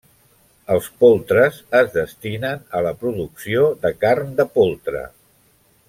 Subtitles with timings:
[0.75, 5.05] Els poltres es destinen a la producció de carn de poltre.